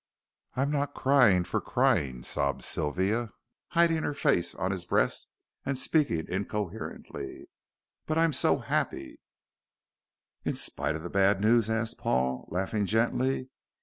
[0.55, 3.33] "I'm not crying for crying," sobbed Sylvia,
[3.67, 5.27] hiding her face on his breast
[5.63, 7.51] and speaking incoherently;
[8.07, 9.19] "but I'm so happy"
[10.43, 13.51] "In spite of the bad news?" asked Paul, laughing gently.